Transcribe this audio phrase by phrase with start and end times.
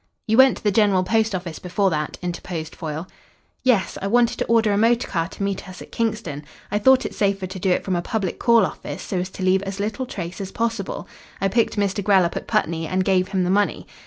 [0.27, 3.07] "You went to the General Post Office before that," interposed Foyle.
[3.61, 6.43] "Yes, I wanted to order a motor car to meet us at Kingston.
[6.71, 9.43] I thought it safer to do it from a public call office so as to
[9.43, 11.07] leave as little trace as possible.
[11.39, 12.03] I picked Mr.
[12.03, 13.85] Grell up at Putney, and gave him the money.